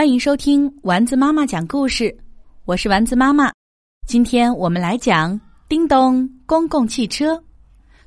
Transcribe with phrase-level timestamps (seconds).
[0.00, 2.16] 欢迎收听丸子妈妈讲故事，
[2.64, 3.52] 我是丸子妈妈。
[4.06, 5.34] 今天我们来讲
[5.68, 7.34] 《叮咚公共汽车》，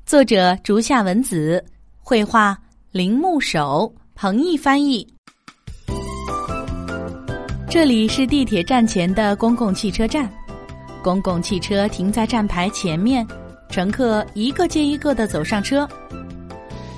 [0.03, 1.63] 作者竹下文子，
[1.99, 2.57] 绘画
[2.89, 5.07] 铃木守，彭毅翻译。
[7.69, 10.27] 这里是地铁站前的公共汽车站，
[11.03, 13.23] 公共汽车停在站牌前面，
[13.69, 15.87] 乘客一个接一个的走上车，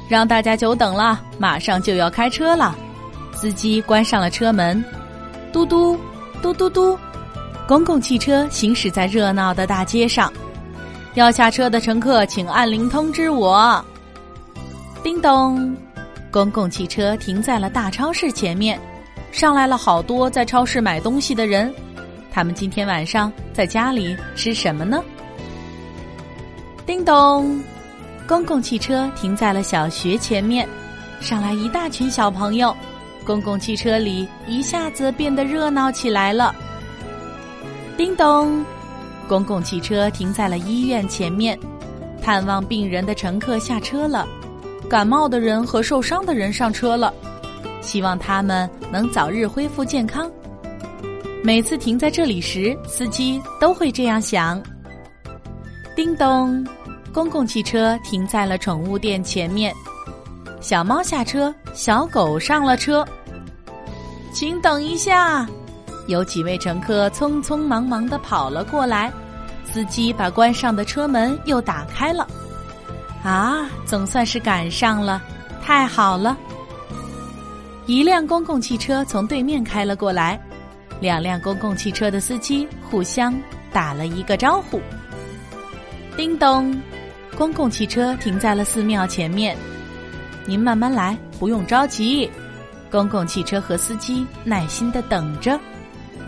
[0.09, 2.73] 让大家久等了，马上就要开车了。
[3.35, 4.83] 司机关上了车门，
[5.51, 5.99] 嘟嘟，
[6.41, 6.97] 嘟嘟嘟，
[7.67, 10.31] 公共汽车行驶在热闹的大街上。
[11.15, 13.83] 要下车的乘客，请按铃通知我。
[15.03, 15.75] 叮咚，
[16.31, 18.79] 公共汽车停在了大超市前面，
[19.31, 21.73] 上来了好多在超市买东西的人。
[22.31, 25.03] 他们今天晚上在家里吃什么呢？
[26.85, 27.63] 叮咚，
[28.27, 30.67] 公共汽车停在了小学前面，
[31.21, 32.75] 上来一大群小朋友。
[33.25, 36.55] 公共汽车里一下子变得热闹起来了。
[37.97, 38.63] 叮咚，
[39.27, 41.57] 公共汽车停在了医院前面，
[42.21, 44.27] 探望病人的乘客下车了，
[44.87, 47.11] 感冒的人和受伤的人上车了，
[47.81, 50.29] 希望他们能早日恢复健康。
[51.43, 54.61] 每次停在这里时，司机都会这样想。
[55.95, 56.65] 叮咚，
[57.13, 59.73] 公共汽车停在了宠物店前面。
[60.59, 63.05] 小猫下车，小狗上了车。
[64.35, 65.47] 请等一下，
[66.07, 69.09] 有几位乘客匆匆忙忙的跑了过来。
[69.63, 72.27] 司机把关上的车门又打开了。
[73.23, 75.21] 啊，总算是赶上了，
[75.63, 76.37] 太好了！
[77.85, 80.37] 一辆公共汽车从对面开了过来，
[80.99, 83.33] 两辆公共汽车的司机互相
[83.71, 84.81] 打了一个招呼。
[86.17, 86.77] 叮咚，
[87.37, 89.55] 公共汽车停在了寺庙前面。
[90.45, 92.29] 您慢慢来，不用着急。
[92.91, 95.59] 公共汽车和司机耐心的等着。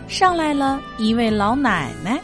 [0.06, 2.18] 上来了一位老奶奶，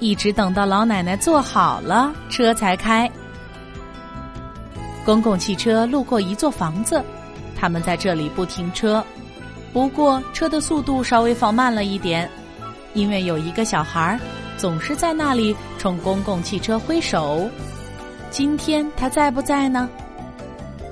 [0.00, 3.10] 一直等到老奶奶坐好了，车才开。
[5.04, 7.04] 公共汽车路过一座房子，
[7.54, 9.04] 他们在这里不停车，
[9.72, 12.28] 不过车的速度稍微放慢了一点，
[12.92, 14.18] 因为有一个小孩
[14.56, 17.48] 总是在那里冲公共汽车挥手。
[18.30, 19.88] 今天他在不在呢？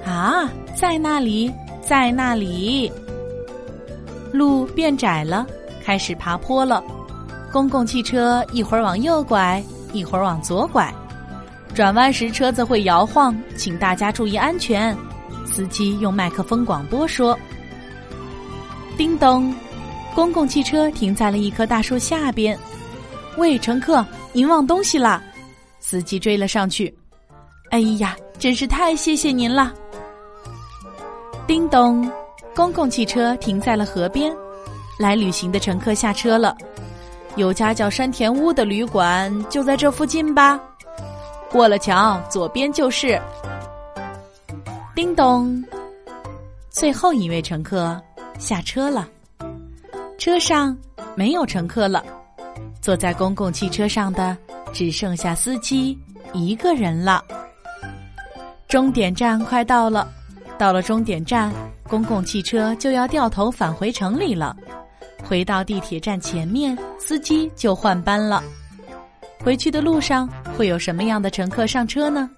[0.05, 1.53] 啊，在那里，
[1.87, 2.91] 在那里。
[4.33, 5.47] 路变窄了，
[5.85, 6.83] 开始爬坡了。
[7.53, 10.91] 公共汽车一会儿往右拐，一会儿往左拐，
[11.75, 14.97] 转弯时车子会摇晃，请大家注意安全。
[15.45, 17.39] 司机用麦克风广播说
[18.97, 19.55] ：“叮咚，
[20.15, 22.59] 公共汽车停在了一棵大树下边。
[23.37, 25.23] 喂，乘客，您忘东西了。”
[25.79, 26.95] 司机追了上去。
[27.71, 29.75] 哎呀，真是太谢谢您了。
[31.47, 32.09] 叮咚，
[32.55, 34.33] 公共汽车停在了河边，
[34.99, 36.57] 来旅行的乘客下车了。
[37.37, 40.61] 有家叫山田屋的旅馆就在这附近吧？
[41.51, 43.21] 过了桥，左边就是。
[44.95, 45.63] 叮咚，
[46.71, 48.01] 最后一位乘客
[48.39, 49.09] 下车了，
[50.19, 50.77] 车上
[51.17, 52.05] 没有乘客了，
[52.81, 54.37] 坐在公共汽车上的
[54.73, 55.99] 只剩下司机
[56.33, 57.23] 一个人了。
[58.69, 60.09] 终点站快到了。
[60.63, 61.53] 到了终点站，
[61.89, 64.57] 公共汽车就要掉头返回城里了。
[65.21, 68.41] 回到地铁站前面，司机就换班了。
[69.41, 72.31] 回去的路上会有什么样的乘客上车呢？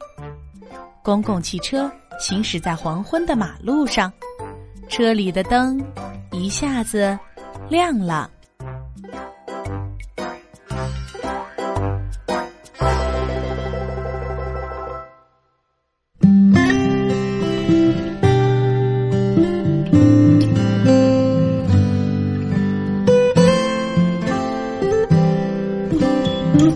[1.03, 4.11] 公共汽车行驶在黄昏的马路上，
[4.89, 5.79] 车里的灯
[6.33, 7.19] 一下子
[7.69, 8.31] 亮了。